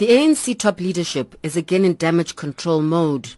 [0.00, 3.34] The ANC top leadership is again in damage control mode.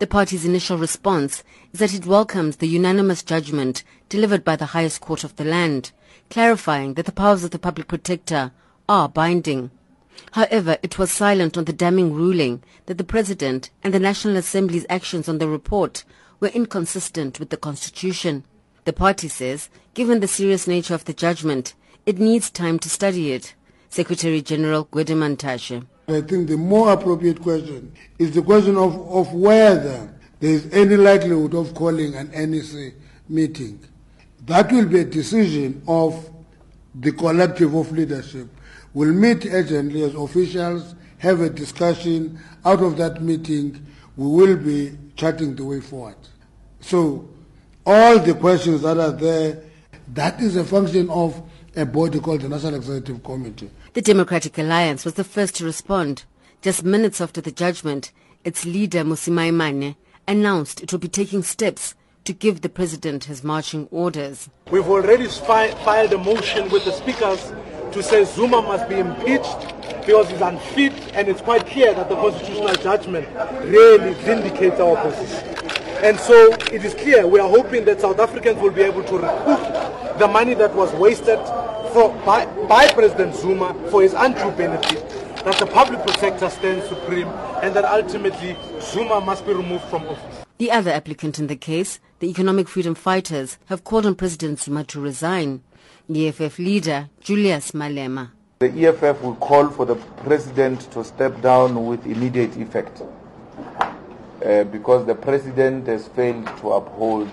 [0.00, 5.00] The party's initial response is that it welcomes the unanimous judgment delivered by the highest
[5.00, 5.92] court of the land,
[6.28, 8.50] clarifying that the powers of the public protector
[8.88, 9.70] are binding.
[10.32, 14.86] However, it was silent on the damning ruling that the President and the National Assembly's
[14.90, 16.02] actions on the report
[16.40, 18.42] were inconsistent with the Constitution.
[18.84, 21.74] The party says, given the serious nature of the judgment,
[22.04, 23.54] it needs time to study it.
[23.88, 25.86] Secretary General Gwede Mantashe.
[26.12, 30.96] I think the more appropriate question is the question of, of whether there is any
[30.96, 32.94] likelihood of calling an NEC
[33.28, 33.80] meeting.
[34.46, 36.30] That will be a decision of
[36.94, 38.48] the collective of leadership.
[38.94, 42.40] We'll meet urgently as officials, have a discussion.
[42.64, 43.86] Out of that meeting,
[44.16, 46.16] we will be charting the way forward.
[46.80, 47.28] So,
[47.86, 49.62] all the questions that are there,
[50.14, 51.40] that is a function of
[51.76, 53.70] a body called the National Executive Committee.
[53.92, 56.24] The Democratic Alliance was the first to respond.
[56.62, 58.12] Just minutes after the judgment,
[58.44, 61.94] its leader Mmusi Maimane announced it would be taking steps
[62.24, 64.48] to give the president his marching orders.
[64.70, 67.52] We've already fi- filed a motion with the speakers
[67.92, 69.60] to say Zuma must be impeached
[70.06, 73.28] because he's unfit and it's quite clear that the constitutional judgment
[73.64, 75.59] really vindicates our position.
[76.02, 79.18] And so it is clear we are hoping that South Africans will be able to
[79.18, 81.38] recoup the money that was wasted
[81.92, 85.06] for, by, by President Zuma for his undue benefit,
[85.44, 87.28] that the public protector stands supreme,
[87.62, 90.46] and that ultimately Zuma must be removed from office.
[90.56, 94.84] The other applicant in the case, the Economic Freedom Fighters, have called on President Zuma
[94.84, 95.62] to resign.
[96.08, 98.30] EFF leader Julius Malema.
[98.60, 103.02] The EFF will call for the president to step down with immediate effect
[104.44, 107.30] uh, because the president has failed to uphold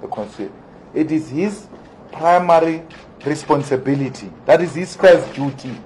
[0.00, 0.52] the constitution.
[0.94, 1.66] It is his
[2.12, 2.82] primary
[3.24, 5.76] responsibility, that is his first duty,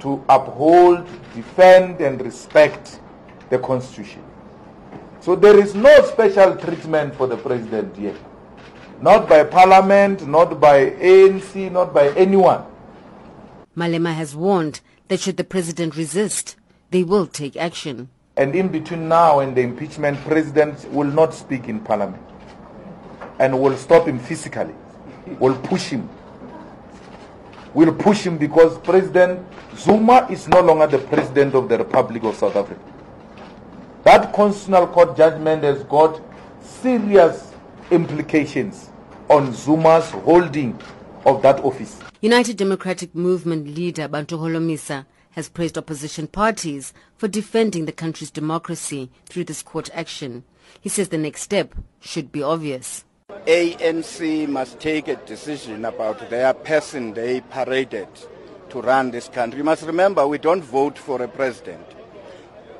[0.00, 3.00] to uphold, defend, and respect
[3.50, 4.22] the constitution.
[5.20, 8.16] So there is no special treatment for the president here.
[9.00, 12.64] Not by parliament, not by ANC, not by anyone.
[13.76, 16.56] Malema has warned that should the president resist,
[16.90, 18.08] they will take action.
[18.36, 22.22] And in between now and the impeachment, president will not speak in parliament
[23.38, 24.74] and will stop him physically,
[25.38, 26.08] will push him.
[27.74, 32.36] Will push him because President Zuma is no longer the president of the Republic of
[32.36, 32.80] South Africa.
[34.04, 36.20] That constitutional court judgment has got
[36.62, 37.52] serious
[37.90, 38.90] implications
[39.28, 40.78] on Zuma's holding
[41.24, 41.98] of that office.
[42.24, 49.10] United Democratic Movement leader Bantu Holomisa has praised opposition parties for defending the country's democracy
[49.26, 50.44] through this court action.
[50.80, 53.04] He says the next step should be obvious.
[53.48, 58.06] ANC must take a decision about their person they paraded
[58.68, 59.58] to run this country.
[59.58, 61.88] You must remember, we don't vote for a president.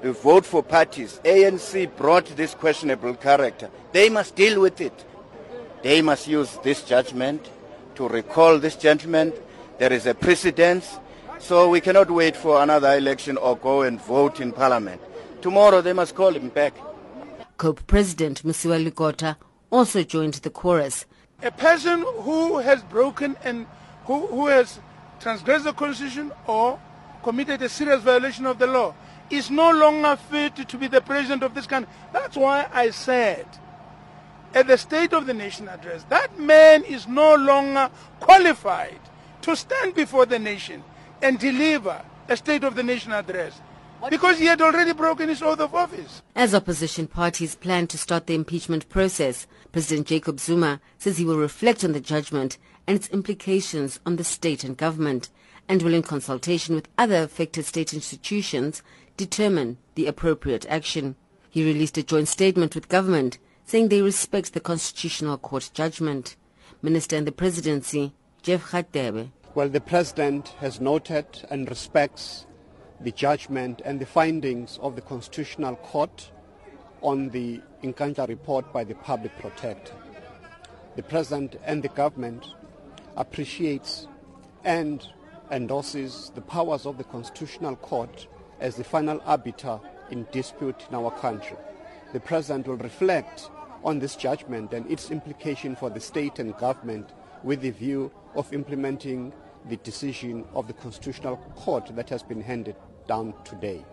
[0.05, 1.21] We vote for parties.
[1.25, 3.71] ANC brought this questionable character.
[3.91, 5.05] They must deal with it.
[5.83, 7.51] They must use this judgment
[7.97, 9.33] to recall this gentleman.
[9.79, 10.99] There is a precedence.
[11.39, 15.01] So we cannot wait for another election or go and vote in parliament.
[15.41, 16.75] Tomorrow they must call him back.
[17.57, 19.37] COPE President Mosiuoa Lekota
[19.71, 21.05] also joined the chorus.
[21.43, 23.67] A person who has broken and
[24.05, 24.79] who, who has
[25.21, 26.79] transgressed the constitution or
[27.23, 28.95] committed a serious violation of the law
[29.31, 31.93] is no longer fit to be the president of this country.
[32.13, 33.47] That's why I said
[34.55, 37.91] at the State of the Nation address, that man is no longer
[38.21, 39.01] qualified
[39.43, 40.83] to stand before the nation
[41.21, 43.61] and deliver a State of the Nation address
[44.11, 46.23] because he had already broken his oath of office.
[46.35, 51.39] As opposition parties plan to start the impeachment process, President Jacob Zuma says he will
[51.39, 55.29] reflect on the judgment and its implications on the state and government
[55.69, 58.83] and will in consultation with other affected state institutions
[59.17, 61.15] determine the appropriate action.
[61.49, 66.37] He released a joint statement with government saying they respect the Constitutional Court judgment.
[66.83, 68.13] Minister in the Presidency,
[68.43, 69.31] Jeff Radebe.
[69.55, 72.47] Well, the President has noted and respects
[73.01, 76.31] the judgment and the findings of the Constitutional Court
[77.03, 79.93] on the Nkandla report by the Public Protector.
[80.97, 82.47] The President and the government
[83.17, 84.07] appreciates
[84.65, 85.07] and
[85.51, 88.27] endorses the powers of the Constitutional Court
[88.61, 89.81] as the final arbiter
[90.11, 91.57] in dispute in our country.
[92.13, 93.49] The President will reflect
[93.85, 97.09] on this judgment and its implication for the state and government
[97.43, 99.33] with the view of implementing
[99.69, 102.77] the decision of the Constitutional Court that has been handed
[103.09, 103.85] down today.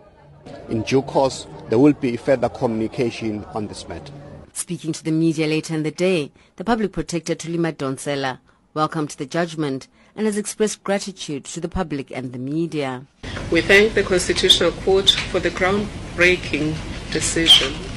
[0.68, 4.12] In due course, there will be further communication on this matter.
[4.52, 8.40] Speaking to the media later in the day, the public protector Thuli Madonsela
[8.74, 13.06] welcomed the judgment and has expressed gratitude to the public and the media.
[13.50, 16.76] We thank the Constitutional Court for the groundbreaking
[17.12, 17.89] decision.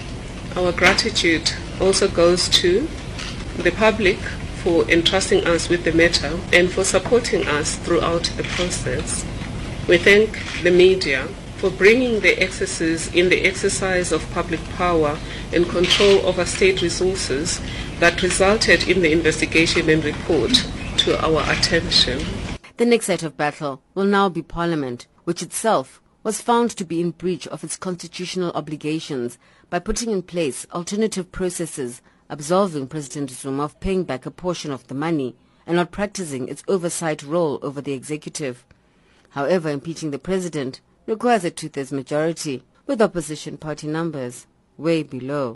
[0.56, 1.52] Our gratitude
[1.82, 2.88] also goes to
[3.58, 4.18] the public
[4.64, 9.26] for entrusting us with the matter and for supporting us throughout the process.
[9.88, 11.28] We thank the media
[11.58, 15.18] for bringing the excesses in the exercise of public power
[15.52, 17.60] and control over state resources
[18.00, 20.52] that resulted in the investigation and report
[20.98, 22.22] to our attention.
[22.78, 27.02] The next set of battle will now be Parliament, which itself was found to be
[27.02, 29.38] in breach of its constitutional obligations
[29.70, 34.88] by putting in place alternative processes absolving President Zuma of paying back a portion of
[34.88, 35.36] the money
[35.68, 38.66] and not practicing its oversight role over the executive.
[39.30, 44.46] However, impeaching the president requires a two-thirds majority, with opposition party numbers
[44.78, 45.56] way below.